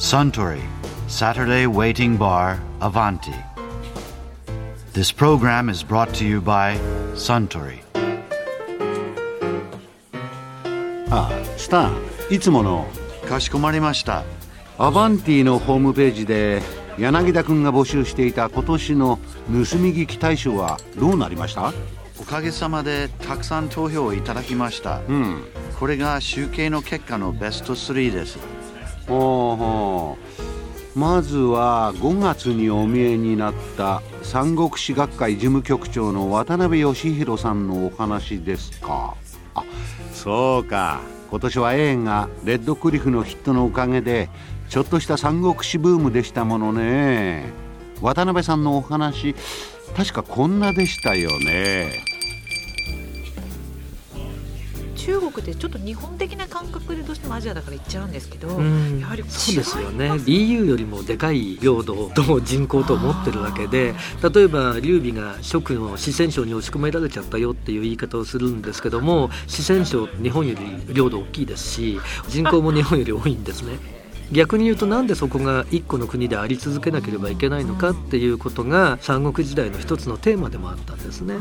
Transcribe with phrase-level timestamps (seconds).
[0.00, 0.62] Suntory
[1.08, 3.34] Saturday Waiting Bar Avanti.
[4.94, 6.78] This program is brought to you by
[7.14, 7.80] Suntory.
[11.10, 11.96] あスタン
[12.30, 12.88] いつもの
[13.28, 14.24] かしこまりました。
[14.78, 16.62] アバンティのホームページで
[16.98, 21.74] 柳田君が募集していた今年の盗み聞き大賞はどうなりました？
[22.18, 25.02] おかげさまでたくさん投票をいただきました。
[25.06, 25.44] うん
[25.78, 28.38] これが集計の結果のベスト3です。
[29.06, 30.18] ほうほ
[30.96, 30.98] う。
[30.98, 39.14] まずは5月にお見えになった三国志学会事務局長の渡辺義弘さんのお話ですか。
[39.54, 39.64] あ
[40.12, 41.00] そうか。
[41.30, 44.28] 今年は映画「レッドクリフ」のヒットのおかげで
[44.68, 47.52] ちょっとした三国志ブームでしたものね。
[48.02, 49.36] 渡辺さんのお話
[49.96, 52.09] 確かこんなでしたよね。
[55.00, 73.99] 中国でちょっと日本的な感覚でどうしてもアジアだから行っちゃうんですけど、うんやはりそうですよね EU よりもでかい領土と人口と持ってるわけで例えば劉備が蜀の四川省に押し込められちゃったよっていう言い方をするんですけども四川省日本より領土大きいですし人口も日本より多いんですね。
[74.32, 81.34] 逆に言うとなんでそこが一個の国であり続けなければいけないのかっていうことが三国時代の一つのテーマでもあったんですね。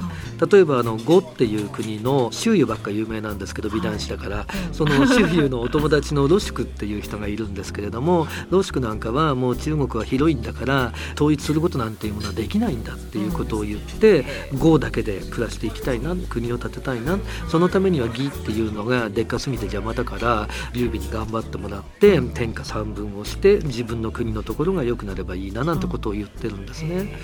[0.51, 14.25] 例えばあの呉っていう国の周遊ばっか有名なんですけど美男子だからその周遊のお友達のロシクっていう人がいるんですけれどもロシクなんかはもう中国は広いんだから統一することなんていうものはできないんだっていうことを言って
[14.57, 27.17] 呉だけで暮らしていきたいな国を建てたいなそのためには義っていうのがでっかすぎて邪魔だから劉備に頑張ってもらって天下半分をして自分の国のところが良くなればいいななんてことを言ってるんですね。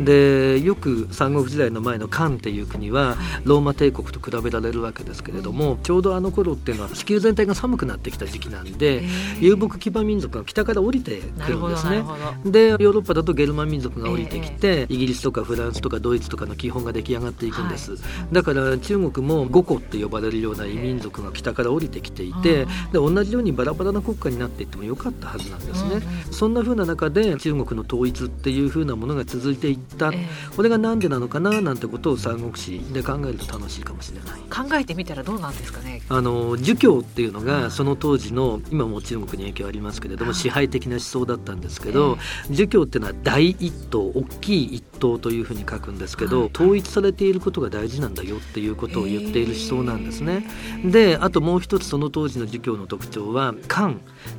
[0.00, 9.02] でよく三国時代の前の漢っていう国はローマ帝国と比べられるわけですけれどもちょうどあの頃っていうのは地球全体が寒くなってきた時期なんで
[9.40, 12.04] 遊牧騎馬民族が北から降りてくるんですね。
[12.44, 17.96] でヨーロッパだとゲルマン民族が降りてきて、イギリスとかフランスとかドイツとかの基本が出来上がっていくんです、
[18.32, 26.00] だから中国も五胡って呼ばれるような異民族が北から降りてきていて、で同じようにバラバラな国家になっていってもよかったはずなんですね、
[26.30, 30.28] そんな風な中で中国の統一っていう風なものが続いていった、え。
[30.56, 34.40] これがなんでなのかななんてことを三国志で考えると楽しいかもしれない。
[34.48, 36.02] 考えてみたらどうなんですかね？
[36.08, 42.18] あの儒教っていうのがその当時の今も中国に影響ありますけれども支配的な思想だったんですけど
[42.50, 50.46] 儒教っていうのは大一統大きい一統というふうに書くんですけど統一されていることが大事なんだよっていうことを言っている思想なんですね。
[50.84, 53.94] であともう一つその当時の儒教の特徴は漢っ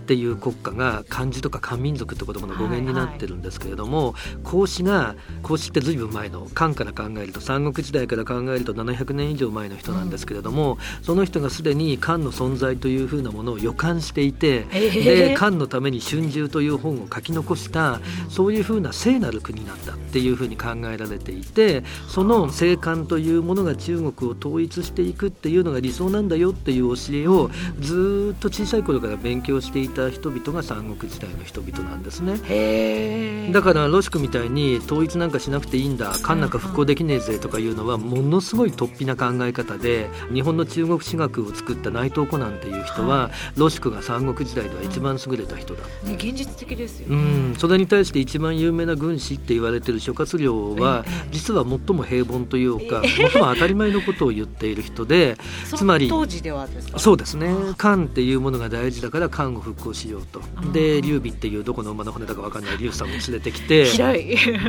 [0.05, 17.99] ていう国家が漢字とか漢民族って言葉の語源になってるんですけれども孔子が孔子って随分前の漢から考えると三国時代から考えると700年以上前の人なんですけれども、その人がすでに漢の存在というふうなものを予感していて、えーで漢のために「春秋」という本を書き残した
[18.29, 27.49] そういうふうな聖なる国なんだっていうふうに考えられていてその聖漢というものが中国を統一していくっていうのが理想なんだよっていう教えを
[27.79, 32.39] ずーっと小さい頃から勉強していた人々が三国時代の人々なんですね。
[32.45, 36.49] へだからロシクみたいに統一なんかしなくていいんだ漢なん。
[36.49, 45.81] か復興できねえぜとかいうのはものすごい突飛な考え方で日本の中国史学を作った内藤湖南っていう人はロシクが三国時代では一番優れた人だ。
[46.05, 55.37] ね現実的ですようね、ん、それに対して一番有名な軍師って言われてる諸葛亮はええ実は最も平凡というか最も当たり前のことを言っている人で
[55.75, 56.99] つまり当時ではですか？
[56.99, 57.53] そうですね。
[57.77, 60.41] 漢っていうものが大事だから漢を復興しようと。
[60.71, 63.85] で劉備っていうどこの馬の骨だか分かんない劉さんを連れてきて。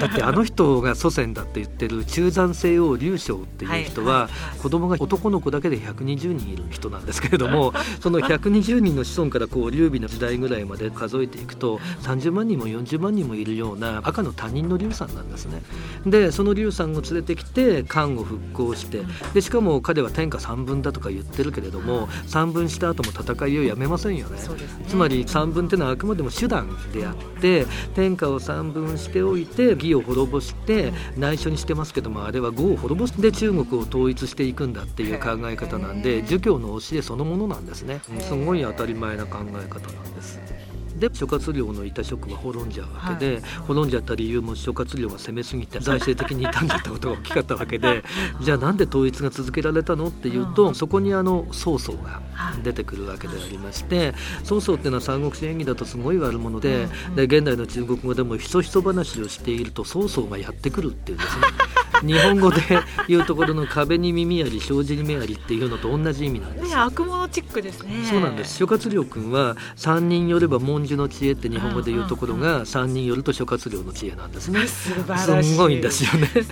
[0.01, 4.29] だってあの人が祖先だって言ってる中山西王劉将っていう人は
[4.63, 15.63] 子供が男の子だけで120人いる人なんですけれども その120人の子孫からこう劉備の時代ぐらいまで数えていくと30万人も40万人もいるような赤の他人の劉さんなんですね。
[16.07, 24.39] でその劉さんを連れてきて漢を復興してでしかも彼は天下三分だとか言ってるけれども三分した後も戦いをやめませんよね。
[24.87, 38.01] つまり三分ってのはあくまでも手段であって天下を三分しておいて義を滅ぼして内緒にしてますけどもあれは呉を滅ぼして中国を統一していくんだっていう考え方なんで儒教の教えそのものなんですね。
[38.21, 40.41] すごい当たり前な考え方なんです。
[40.99, 48.05] で諸葛亮のいた職は滅んじゃうわけで、滅んじゃった理由も諸葛亮が攻めすぎて財政的に傷んじゃったことが大きかったわけで
[48.41, 52.23] じゃあなんで統一が続けられたのっていうと、そこにあの曹操が
[52.63, 61.43] 出てくるわけでありまして曹操っていうのは三国志演義だとすごい悪者で,、で現代の中国語でもひそひそ話をしていると曹操がやってくるっていうですね。
[62.05, 62.61] 日本語で
[63.09, 66.69] 言うところの壁に耳あり障子に目ありっていうのと同じ意味なんです。
[66.69, 68.07] ね悪者チックですね。
[68.09, 68.57] そうなんです。
[68.57, 74.67] 諸葛亮君は三人よれば文殊の知恵って日本語で言うところが三人よると諸葛亮の知恵なんですね。
[74.69, 75.53] 素晴らしい。
[75.53, 76.31] すごいんですよね。
[76.35, 76.45] だっ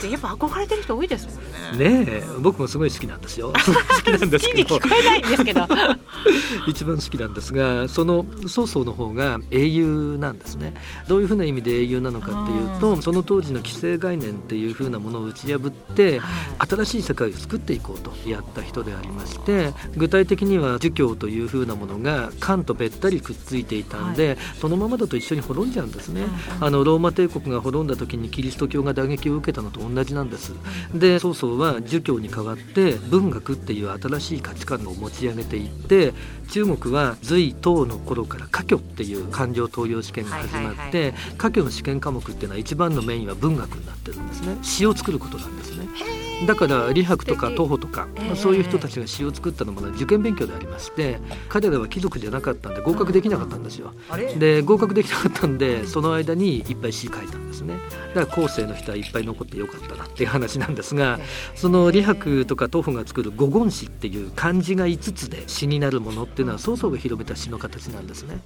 [0.00, 2.02] てやっぱ憧れてる人多いですもんね。
[2.02, 3.52] ねえ僕もすごい好きなんですよ。
[3.58, 4.76] 好きなんですけど。
[4.76, 5.66] 聞こえないんですけど。
[6.66, 10.74] 一番好きなんですがその曹操の方が英雄なんですね。
[11.08, 16.20] どういうふうな意味で英雄なのかっていうとその当時の既成概念っていうふうなものを打ち破って
[16.58, 26.22] 新しい世界を作っていこうとやった人でありまして具体的には儒教というふうなものが漢とべったりくっついていたんで、そのままだと一緒に滅んじゃうんですね、
[26.60, 30.52] あのローマ帝国が滅んだ時にキリスト教が打撃を受けたのと同じなんです。
[30.94, 36.12] で曹操は儒教に代わって文学っていう新しい価値観を持ち上げていって
[36.50, 44.58] 中国は隋唐の頃から科挙っていう感情登用試験が始まって、科挙の試験科目っていうのは一番のメインは文学になってるんですね。
[44.62, 45.86] 詩を作ることなんですね
[46.46, 51.18] だから李白とか徒歩とか、まあそういう人たちが詩を作ったのも受験勉強でありまして
[51.48, 53.92] 彼らは貴族じゃなかったんで合格できなかったんですよ。
[54.38, 57.78] で合格できなかったんでその間にいっぱい詩書いたんですね。
[58.14, 61.18] だから後世の人はいっぱい残ってよかったなっていう話なんですが
[61.54, 68.38] その李白とか徒歩が作る五言詩っていう漢字が5つで詩になるものっていうのは曹操が広めた詩の形なんですね。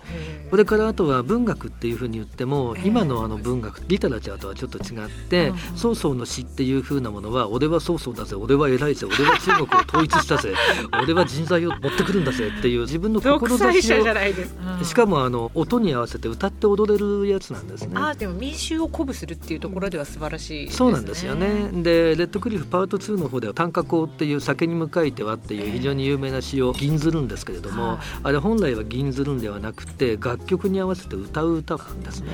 [0.50, 8.34] これからあとは文学っていうふうに言っても今のあの文学リタラチャーとはちょっと違って曹操の詩っていうふうなものは俺は曹操だぜ。
[8.34, 9.06] 俺は偉いぜ。
[9.06, 10.52] 俺は中国を統一したぜ。
[11.00, 13.58] 俺は人材を持ってくるんだぜっていう自分の志を。
[13.70, 14.54] 者じゃないです。
[14.54, 17.92] かしかもあの音に合わせて歌って踊れるやつなんですね。
[17.94, 20.76] あーでも民衆を鼓舞するっていうところでは素晴らしいですね。
[20.76, 21.70] そうなんですよね。
[21.72, 27.98] でレッドクリフパート2の方では短歌行っていう酒に向かいてはっていう非常に有名な詩を吟ずるんですけれども、はい。
[28.24, 32.32] あれ本来は吟ずるんではなくて楽曲に合わせて歌う歌なんですね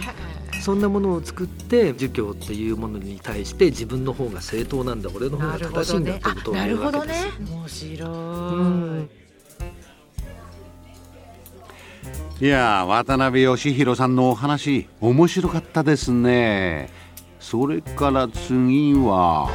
[0.62, 7.14] そんなものを作って儒教っていうものに対して自分の方が正当なんだ俺の方が正しいんだってことをあなる言うわけほどね。
[7.14, 7.52] です。
[7.52, 8.10] 面白い。
[8.10, 9.10] うん
[12.40, 12.46] い。
[12.46, 16.90] やー渡辺義弘さんのお話面白かったですね。
[17.40, 19.50] それから次は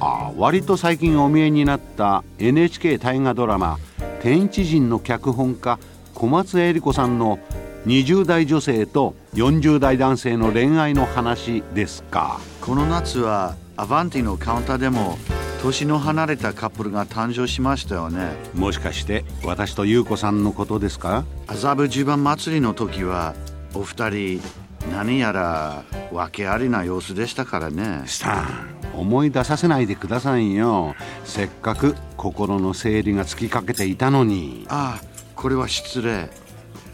[0.00, 3.78] あ割と最近お見えになった NHK 大河ドラマ
[4.22, 5.78] 「天一人」の脚本家
[6.14, 7.38] 小松恵理子さんの
[7.86, 12.38] 20代女性と40代男性の恋愛の話ですか。
[12.60, 15.16] この夏はアバンティのカウンターでも
[15.62, 18.32] 年の離れたカップルが誕生しましたよね。
[18.54, 21.24] もしかして私と優子さんのことですか。
[21.46, 23.34] 麻布十番祭りの時は
[23.72, 24.42] お二人
[24.90, 28.02] 何やら訳ありな様子でしたからね。
[28.04, 30.94] さん思い出させないでくださいよ。
[31.24, 34.66] せっかく心の整理がつきかけていたのに。
[34.68, 36.28] ああこれは失礼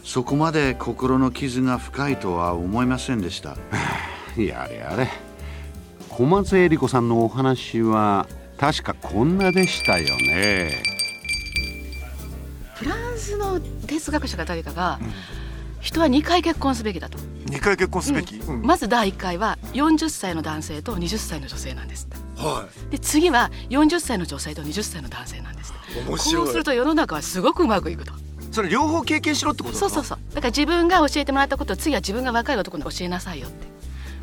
[0.09, 3.59] そこまで心の傷が深いとは思いませんでした。
[4.41, 5.11] やれやれ。
[6.09, 8.27] 小松恵理子さんのお話は
[8.57, 10.83] 確かこんなでしたよね。
[12.77, 14.99] フランスの哲学者か誰かが、
[15.81, 17.19] 人は2回結婚すべきだと、
[17.51, 18.63] 2回結婚すべき、うん。
[18.63, 22.43] まず第1回は40歳の男性と20歳の女性なんですって。
[22.43, 26.01] はで次は40歳の女性と20歳の男性なんですって。
[26.01, 26.45] い面白い。
[26.45, 28.15] こうすると世の中はすごくうまくいくと
[28.59, 30.19] それ両方経験しろってことそうそうそう。
[30.35, 33.69] だから自分が教えてもらったことを次は自分が若い男に教えなさいよって。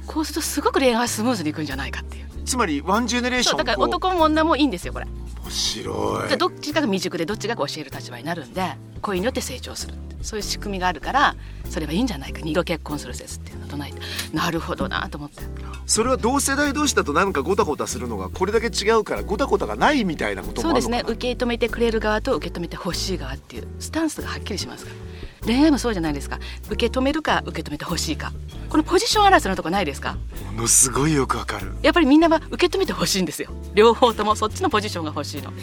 [0.07, 2.27] こうするとすごく恋愛スムーズにいくんじゃないかっていう。
[2.45, 5.05] つまりワンジェネレーションそうだから男も女もいいんですよこれ。
[5.05, 6.27] 面白い。
[6.27, 11.35] じゃあどっちかが未熟でどっちかが教える立場になるんで恋によって成長するそういう仕組みがあるから
[11.69, 12.41] それはいいんじゃないか。
[12.41, 13.99] 二度結婚する説っていうのを唱えて。
[14.35, 15.43] なるほどなと思って。
[15.85, 21.03] それは同世代同士だとなんかゴタゴタするのがこれだけ違うからゴタゴタがないみたいなことそうですね。
[21.05, 24.97] 受け止めてくれる側と受け止めてほしい側っていうスタンスがはっきりしますから
[25.45, 26.39] 恋愛もそうじゃないですか。
[26.69, 28.31] 受け止めるか受け止めてほしいか。
[28.69, 30.17] このポジション争いのとこないですか。
[30.53, 31.73] ものすごいよくわかる。
[31.81, 33.49] やっぱりみんなは受け止めてほしいんですよ。
[33.73, 35.53] 両方ともそっちのポジションが欲しいの。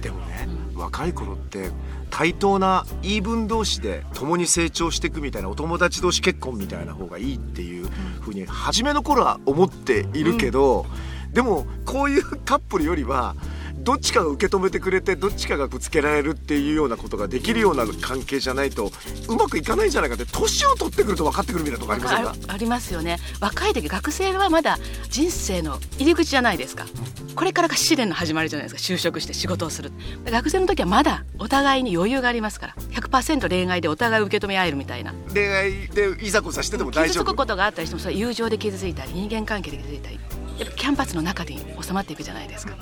[0.00, 1.70] でもね若い頃って
[2.10, 7.88] 対等な言い分同士で共に成長していくみたいなお友達同士結婚みたいな方がいいっていう
[8.20, 10.86] ふうに初めの頃は思っているけど、
[11.32, 13.36] でもこういうカップルよりは
[13.80, 18.92] どっちかが受け止めてくれてどっちかがぶつけられるっていうようなことができるような関係じゃないと
[19.28, 22.34] うまくいかないんじゃないかって年を取ってくると分かってくるみたいなとこありませんか？
[22.48, 26.86] あありますよね若い時学生はまだ人生の入り口じゃないですか。
[27.34, 29.92] これからが試練の始まりじゃないですか就職して仕事をする
[30.24, 32.74] 学生の時はまだお互いに余裕がありますから。
[32.90, 35.14] 100%恋愛でお互い受け止め合えるみたいな。
[35.32, 37.06] 恋愛でいざこざしてても大丈夫。
[37.06, 40.18] 傷つくことがあったりしてもそれは友情で傷ついたり人間関係で傷ついたり
[40.58, 42.76] やっぱキャンパスの中に収まっていくじゃないですか、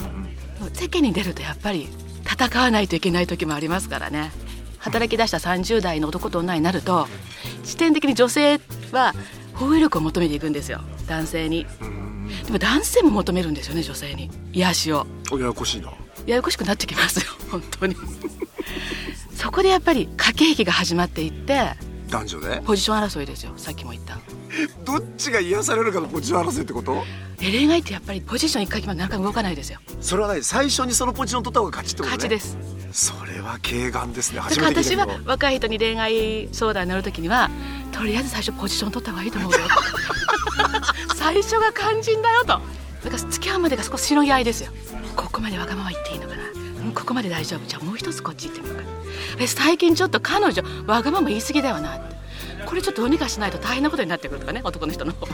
[0.73, 1.89] 世間に出るとやっぱり
[2.25, 4.33] 戦わないといけない時もありますからね。
[4.79, 7.09] 働き出した30代の男と女になると
[7.65, 8.61] 視点的に女性
[8.93, 9.15] は
[9.55, 10.81] 包囲力を求めていくんですよ。
[11.07, 11.67] 男性に。
[12.47, 14.31] でも男性も求めるんですよね女性に。
[14.53, 15.07] 癒しを。
[15.33, 15.93] おややこしいな。
[16.27, 17.27] ややこしくなってきますよ。
[17.51, 17.97] 本当に。
[19.35, 21.73] そこでやっぱり駆け引きが始まっていって
[22.11, 22.63] 男女で？
[22.65, 23.53] ポジション争いですよ。
[23.57, 24.19] さっきも言った。
[24.85, 27.05] どっちが癒されるかのポジション争いってこと？
[27.41, 29.81] え恋愛ってやっぱりポジション一回決まってなかなか動かないですよ。
[30.01, 32.17] それはね最初にそのポジション取った方が勝ちってことね。
[32.17, 32.57] 勝ちです。
[32.93, 34.37] それは軽眼ですね。
[34.37, 37.51] だ初から私はめて聞いたけど若い人に恋愛相談に乗るときには
[37.93, 39.59] とりあえず最初ポジション取った方がいいと思うよ。
[41.17, 42.47] 最初が肝心だよと。
[42.47, 42.63] だか
[43.11, 44.73] ら付き合うまでが少ししのぎ合いですよ。
[45.15, 46.43] ここまでわがまま言っていいのかな。
[46.87, 47.67] うんここまで大丈夫。
[47.67, 48.83] じゃあもう一つこっち行ってみようか
[49.39, 52.16] え最近ちょっと彼女わがまま言い過ぎだよなって
[52.67, 55.27] これちょっとどうにかしないと大変なことになってくるとかね男の人の方。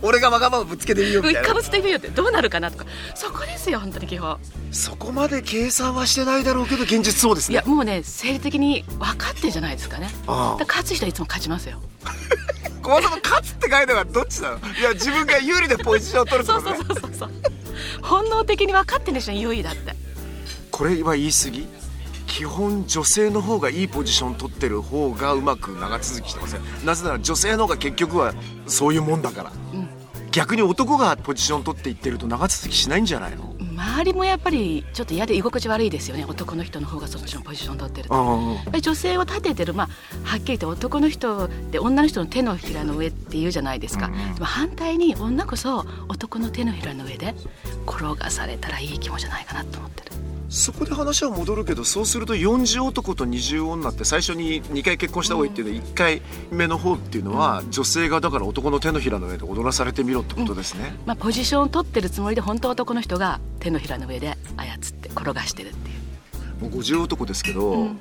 [0.00, 1.48] 俺がわがままぶつけてみようみ一たいな。
[1.48, 2.84] 回ぶつってみようってどうなるかなとか。
[3.14, 4.38] そこですよ本当に基本。
[4.70, 7.54] そこまで計算はしてないだろうけど現実そうですね。
[7.54, 10.10] いやもうね生理的に分かってんじゃないですかね。
[10.26, 10.64] ああ。
[10.64, 11.80] 勝つ人はいつも勝ちますよ。
[12.82, 14.56] 小松さんの勝つって書いたのはどっちなの？
[14.78, 16.76] いや自分が有利でポジションを取るってそうことね。
[16.78, 17.30] そうそうそうそう
[18.02, 19.94] 本能的に分かってんでしょ優位だって。
[20.70, 21.66] これは言い過ぎ
[22.28, 26.60] 基本女性の方がいいポジション取ってる方がうまく長続きしてません。
[26.84, 28.34] なぜなら女性の方が結局は
[28.66, 29.88] そういうもんだから、うん。
[30.30, 33.56] 逆に男がポジション取っていってると長続きしないんじゃないの？
[33.58, 36.24] 周りもやっぱりちょっと嫌で居心地悪いですよね。
[36.28, 38.58] 男の人の方がそっちのポジション取ってると。
[38.80, 39.72] 女性を立ててる。
[39.72, 39.88] まあ
[40.22, 44.34] はっきり言って男の人で女の人の手のひらの上って言うじゃないですか、うんうん。
[44.34, 47.34] でも反対に女こそ男の手のひらの上で
[47.86, 50.12] 転がされたらいい気もじゃないかなと思ってる
[50.48, 66.62] そこで話は戻るけどそうすると40男と20女って最初に2回結婚した方がいいっていうのは1回目の方っていうのは女性がだから男の手のひらの上で踊らされてみろってことですね、まあポジションを取ってるつもりで本当は男の人が手のひらの上で操って転がしてるっていう。
[66.62, 67.96] もう50男ですけど、うん。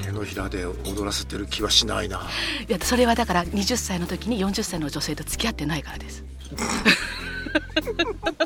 [0.00, 2.22] 手のひらで踊らせてる気はしないな。
[2.68, 6.24] いやそれはだから20歳の時に40歳の女性と付き合ってないからです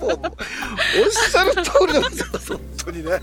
[0.00, 3.20] おっしゃる通りなんですよ本当にね。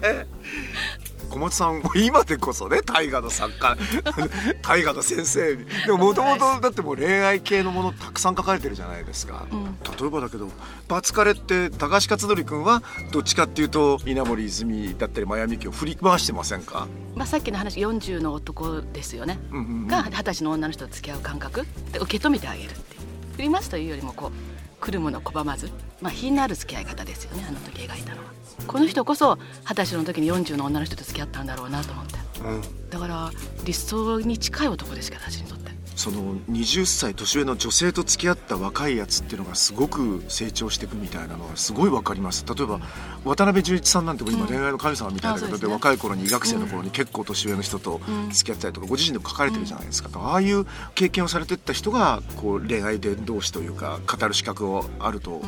[1.31, 3.77] 小松さんも今でこそね大河の作家
[4.61, 9.77] 大河の先生でももともとだってもう恋愛系のものたくさん書かれてるじゃないですか、うん。
[9.97, 10.49] 例えばだけど
[10.89, 19.39] バツカレって高橋克典君はどっちかっていうと稲森泉だったり真矢美樹を振り回してませんか、まあさっきの話40の男ですよね。
[19.51, 19.87] うんうんうん。
[19.87, 22.97] が二十歳の女の人と付き合う感覚で受け止めてあげるって
[23.37, 24.50] 振りますというよりもこう
[24.81, 25.69] 来るもの拒まず
[26.01, 28.31] まあ品のある付き合い方ですよねあの時描いたのは。
[28.67, 32.13] この人こそ二十歳の時に40の女の人と付き合ったんだろうなと思って。
[32.41, 32.89] うん。
[32.89, 33.31] だから
[33.63, 35.60] 理想に近い男ですけど私にとって
[36.01, 42.43] その20歳年上の女性と付き合った若いやつっていうのがすごく成長していくみたいなのがすごいわかります。
[42.43, 42.79] 例えば
[43.23, 50.65] 渡辺淳一さんなんて今恋愛の神様みたいだけど、で若い頃に医学生の頃に結構年上の人と付き合ったりとかご自身でも書かれてるじゃないですか、ああいう
[50.95, 55.39] 経験をされてった人がこう恋愛伝道師というか語る資格をあると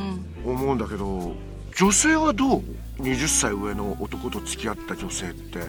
[0.46, 1.34] 思うんだけど
[1.76, 2.64] 女性はどう
[3.00, 5.62] ？20歳上の男と付き合った女性って。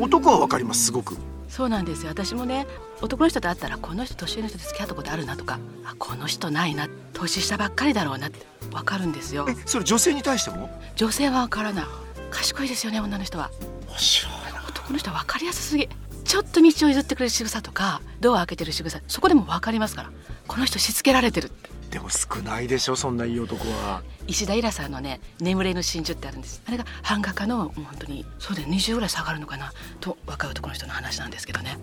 [0.00, 1.16] 男はわかりますすごく
[1.48, 2.10] そうなんですよ。
[2.10, 2.66] 私もね
[3.00, 9.46] 男の人と会ったらこの人年上の人と付き合ったことあるなとかあこの人ないな年下ばっかりだろうなって分かるんですよ。
[9.48, 10.70] えそれ女性に対しても？
[10.94, 11.84] 女性は分からない。
[12.30, 13.50] 賢いですよね女の人は。
[13.88, 14.62] 面白いな。
[14.68, 15.88] 男の人は分かりやすすぎ。
[16.24, 20.10] ちょっと道を譲ってくれる仕草とかドア開けてる仕草そこでも分かりますから。
[20.46, 24.02] この人しつけられてるってでも少ないでしょそんないい男は。
[24.26, 26.62] 石田イラさんのね「眠れぬ真珠」ってあるんです。
[26.66, 31.78] あれが版画家のもう本当にそうだよ20ぐらい下がるのかなと若い男の人の話なんですけどね、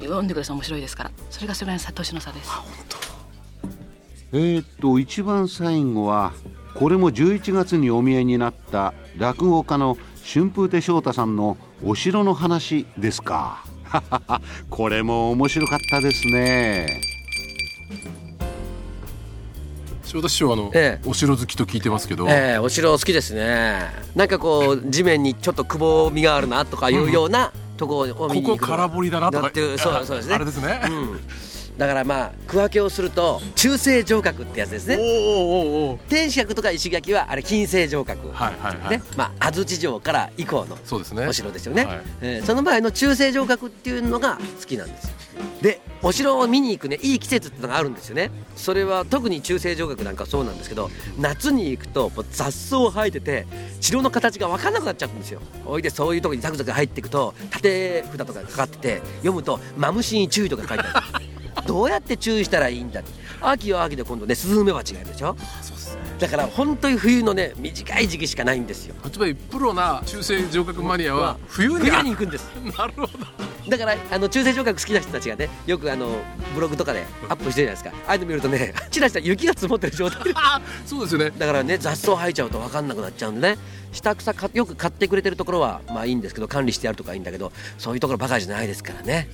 [0.00, 1.10] 読んでください面白いですから。
[1.30, 2.50] それがそれぐらいの年の差です。
[4.32, 6.32] えー、っと一番最後は
[6.74, 13.64] これも11月にお見えになった落語家の春風亭昇太さんのお城の話ですか。
[14.68, 17.00] これも面白かったですね
[20.14, 21.08] 塩田師匠あの、ええ。
[21.08, 23.90] お城好きと聞いてますけど、ええお城好きですね。
[24.14, 28.60] なんかこう地面にちょっとくぼみがあるなとかいうようなとこを見こに行く。
[28.60, 29.42] こ空堀だなとか。
[29.42, 30.34] だっていうそうそうですね。
[30.34, 31.20] あれですね、うん。
[31.76, 34.96] だからまあ区分けをすると中世城郭ってやつですね。
[36.08, 39.02] 天守閣とか石垣はあれ近世城郭、はいはいはい、ね。
[39.16, 41.26] まあ安土城から以降のそうですね。
[41.26, 42.00] お城ですよね、はい。
[42.22, 45.15] えーその前の中世城郭っていうのが好きなんですよ
[45.60, 48.30] でお城を見に行くねいい季節ってのがあるんですよね。
[48.54, 53.46] それは特に中世城郭なんかそうなんですけど夏に行くともう雑草生えてて
[53.80, 55.40] 城の形が分かんなくなっちゃうんですよ。
[55.64, 61.26] おいでそういうとこにザクザク入っていくと縦札とかかかってて読むと「マムシに注意」とか書いてある。
[61.66, 63.10] どうやって注意したらいいんだって。
[63.40, 65.36] 秋は秋で今度ねスズメバチがいるでしょ。
[66.18, 68.94] だから本当に冬のね短い時期しかないんですよ。
[69.10, 72.44] つまりプロな中世城郭マニアは冬に冬に行くんです。
[72.78, 76.08] なるほどだからあの中世城郭好きな人たちがねよくあの
[76.54, 77.90] ブログとかでアップしてるじゃないですか。
[78.06, 80.24] ああいうの見るとね ちらちら雪が積もってる状態。
[80.24, 80.34] で
[80.86, 81.32] そうですよね。
[81.36, 83.58] だからね雑草生えちゃうと分かんなくなっちゃうんでね。
[83.92, 89.28] 下草かよく買ってくれてるところはまあいいんですけど管理してやるとかいいんだけどそういうところばかりじゃないですからね。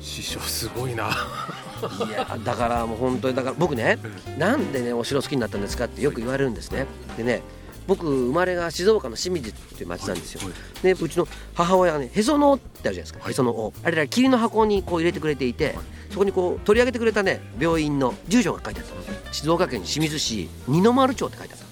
[0.00, 1.08] 師匠すごいな。
[1.08, 3.98] うんいやだからもう本当にだから僕ね
[4.36, 6.86] なんでねお城好きになったんですかってよく言われるんですね。
[7.16, 7.42] でね
[7.88, 10.42] 僕生まれが静岡の清水っていう町なんですよ、
[10.82, 13.72] でうちの母親はねへその緒ってあるじゃないですか、へその緒。
[13.82, 15.74] あれら霧の箱にこう入れてくれていて、
[16.10, 21.66] そこにこう取り上げてくれたね病院の住所が書いてあったんですよ静岡県清水市二の丸町って書いてあった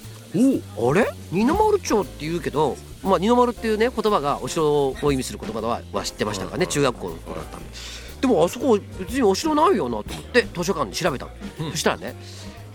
[0.79, 1.07] おあれ？
[1.33, 7.67] 二の丸町って言うけど、まあ、二の丸っていうね言葉がお城を意味する言葉はは知ってましたからね中学校の頃だったんで。
[8.21, 11.33] でもあそこ別にお城ないよなと思って図書館で調べたの、
[11.71, 12.17] そしたらね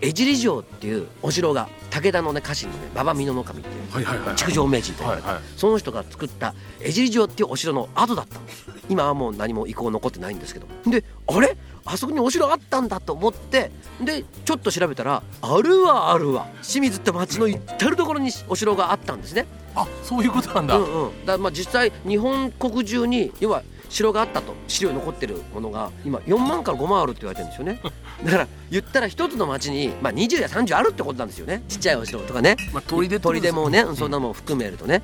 [0.02, 5.10] 江尻城っていうお城が武田のね家臣のね馬場美濃守っていう築城名人という。
[5.10, 5.40] はいはい。
[5.56, 10.68] その人が作った江尻城っていうお城の跡だったんです今はもう何も遺構残ってないんですけど。
[10.90, 11.56] であれ？
[11.86, 13.72] あそこにお城あったんだと思って。
[14.02, 16.48] でちょっと調べたらあるわあるわ。
[16.64, 19.46] 清水って町の至る所にお城があったんですね。
[19.76, 24.54] あそういうことなんだ、うんうん、だまあ実際日本国中に要は城があったと。
[24.68, 27.82] 資料に残ってるものが今4万から5万あるって言われてるんですよね。
[28.24, 31.64] だから言ったら一つの町に、まあ、20や30あるってことなんですよね。
[31.68, 32.56] ちっちゃいお城とかね。
[32.74, 35.02] まあ、砦ってことです砦もねそんなもん含めるとね。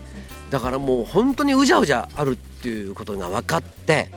[0.50, 4.10] だからもう本当にうじゃうじゃあるっていうことが分かって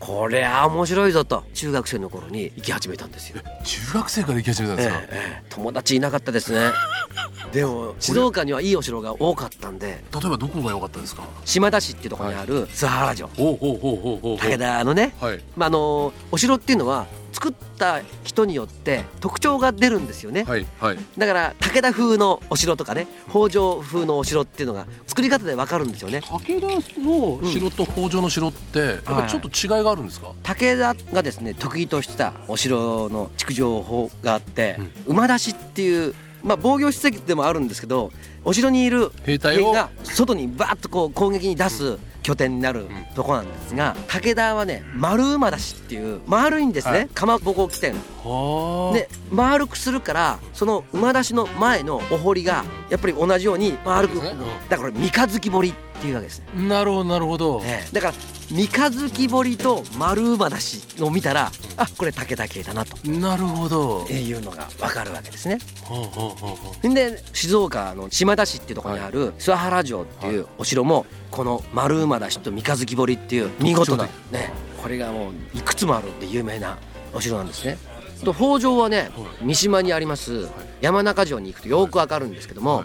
[0.00, 5.42] これは面白いぞと中学生の頃に行き始めたんですよ、中学生から行き始めたんですか、ええええ。
[5.50, 6.70] 友達いなかったですね。
[7.52, 10.02] でも静岡にはいいお城が多かったんで。
[10.12, 11.22] 例えばどこが良かったですか？
[11.44, 13.28] 島田市っていうところにある諏訪原城。
[13.36, 15.42] 武田のね、はい。
[15.56, 17.06] まあ、あのお城っていうのは
[17.40, 20.98] 作った人によって特徴が出るんですよね、はいはい。
[21.16, 26.20] だから武田風のお城とかね北条風のお城っていうのが作り方でわかるんですよね。
[26.20, 26.66] 武田
[27.00, 38.12] の城と北条の城ってやっぱりちょっと違いがあるんですか、武田がですね得意としたお城の築城法があって、馬出しっていうまあ防御施設でもあるんですけど
[38.44, 47.08] お城にいる兵隊をが外にバーッとこう攻撃に出す拠点になるとこなんですが武田はね丸馬出しっていう丸いんですね、はい。
[47.08, 47.94] かまぼこ起点。
[47.94, 48.94] はあ。
[48.94, 54.20] で丸くするからその馬出しの前のお堀がやっぱり同じように丸く
[54.68, 56.68] だから三日月堀っていうわけですね。
[56.68, 57.94] なるほどなるほど、ええ。
[57.94, 58.14] だから
[58.50, 62.96] 三日月堀と丸馬出しを見たらあこれ武田系だなと。
[63.08, 65.58] なるほど、いうのが分かるわけですね。
[65.84, 76.76] はあはあはあで静岡の島田市っていうところにある諏訪原城っていうお城もこの丸馬出しと三日月堀っていう見事な特ねこれがもういくつもあるって有名な
[77.14, 77.78] お城なんですね。
[78.24, 79.10] と北条はね
[79.42, 80.48] 三島にあります
[80.80, 82.84] 山中城に行くとよくわかるんですけども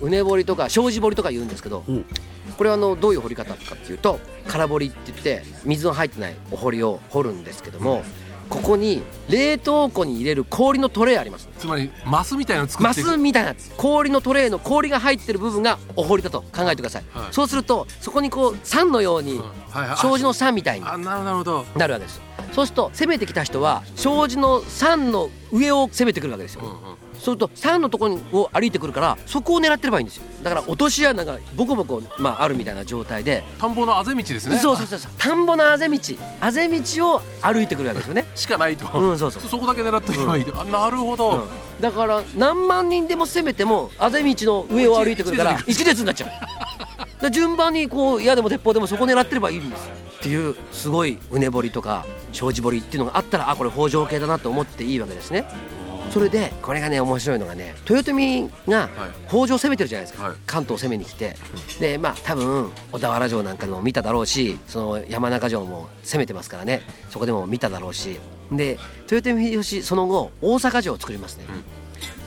[0.00, 2.04] うね堀とか障子堀とか言うんですけどうん。
[2.56, 8.04] これはあのどういう掘り方かっていうと空堀って言って水の入ってないお堀を掘るんですけども
[8.48, 11.48] ここに冷凍庫に入れる氷のトレイあります。
[11.58, 13.10] つまりマスみたいなの作マっていく。
[13.10, 17.32] スみたいな氷のトレイの氷が入ってる部分がお堀だと考えてください、はい。
[17.32, 19.38] そうするとそこにこう酸のように
[19.70, 19.96] はいはい。
[19.96, 22.20] 障子の酸みたいになるわけです。
[22.52, 30.24] そうすると攻めてきた人は障子の酸の上を攻めてくるわけですよ、うんうんそうすると酸のところを歩いてくるからそこを狙ってればいいんですよ。
[30.42, 33.42] だから落とし穴がボコボコ、まあ、あるみたいな状態で。
[33.58, 34.58] 田んぼのあぜ道ですね。
[34.58, 35.12] そうそうそうそう。
[35.16, 35.98] 田んぼのあぜ道。
[36.42, 38.26] あぜ道を歩いてくるわけですよね。
[38.34, 39.42] しかないと、うんそうそう。
[39.42, 41.80] そこだけ狙っておけばいいと、あなるほど、うん。
[41.80, 46.28] だから何万人でも攻めてもあぜ道の上を歩いてくるから一列になっちゃう。
[46.28, 46.46] だか
[47.22, 49.94] ら順番にこう矢でも鉄砲でもそこ狙ってればいいんですよ。
[50.18, 55.46] っていうすごいうね堀とか障子堀っていうのがあったらあこれ北条系だなと思っていいわけですね
[56.10, 58.88] それでこれがね面白いのがね豊臣が
[59.28, 60.36] 北条を攻めてるじゃないですか、はい。
[60.46, 61.36] 関東を攻めに来て。
[61.80, 66.82] でまあ多分小田原城なんかでも見ただろうしその山中城も攻めてますからね。
[67.10, 68.18] そこでも見ただろうし。
[68.52, 68.78] で
[69.10, 71.46] 豊臣秀吉その後大阪城を作りますね、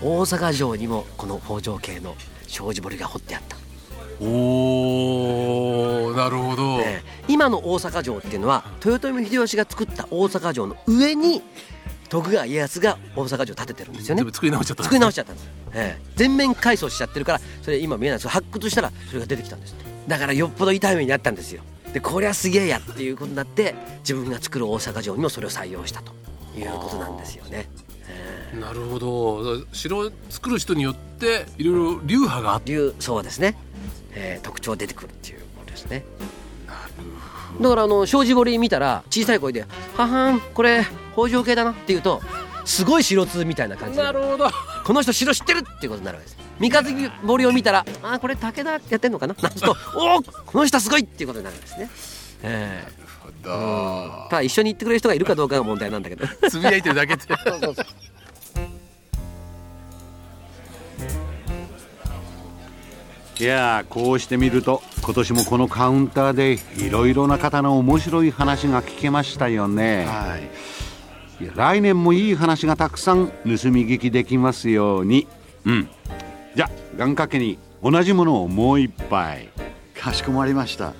[0.01, 2.15] 大阪城にもこの北条系の
[2.47, 3.55] 障子堀が掘ってあった、
[4.19, 11.43] おーなるほど、ええ今の大阪城っていうのは豊臣秀吉が作った大阪城の上に
[12.09, 14.23] 徳川家康が大阪城を建ててるんですよね。
[14.31, 16.01] 作り直しちゃった作り直しちゃったんです、ええ。
[16.15, 19.75] 全面改装しちゃってるからそれ今見えないです発掘したらそれが出てきたんです
[20.07, 21.63] だからよっぽど痛い目になったんですよ。
[21.93, 26.13] でこりゃすげえやっていうことになって自分が作る大阪城にもそれを採用したと。
[26.57, 27.69] いうことなんですよね。
[28.59, 29.65] なるほど。
[29.71, 33.55] 城を作る人によっていろいろ流派があってそうですね、
[34.13, 36.03] えー特徴出てくるっていうことですね。
[37.61, 39.65] だからあの障子堀見たら小さい声で
[39.97, 40.85] 「ははんこれ
[41.17, 42.21] 北条系だな」って言うと
[42.63, 44.21] すごい城通みたいな感じでなる。
[44.21, 44.51] ほど。
[44.84, 46.38] この人城知ってるっていうことになるわけです。
[46.60, 49.36] 三日月堀を見たらあーこれ武田やってんのかな？
[49.41, 51.89] なんすると おおこの人すごいっていうことになるんですね。
[52.43, 53.08] ええ。
[53.43, 56.27] ただ一緒に行ってくれる人がいるかどうかが問題なんだけど。
[56.49, 57.23] つぶやいてるだけで。
[63.39, 70.06] いやーこうしてみると今年もこのカウンターでいろいろな方の面白い話が聞けましたよね。
[70.06, 70.49] はい
[71.56, 75.28] 来年もいい話がたくさん盗み聞きできますように。
[75.65, 75.89] うん。
[76.56, 79.50] じゃあ願掛けに同じものをもう一杯。
[79.93, 80.93] かしこまりました。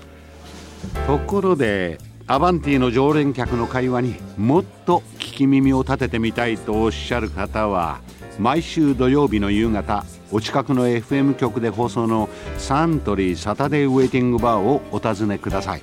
[1.06, 8.00] ところでアバンティの常連客の会話にもっと聞き耳を立ててみたいとおっしゃる方は
[8.38, 15.82] 毎週土曜日の夕方お近くの FM 局で放送のサントリーサタデーウェイティングバーをお尋ねください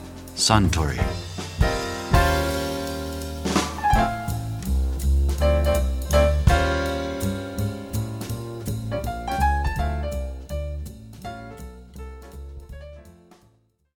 [0.41, 0.97] Suntory.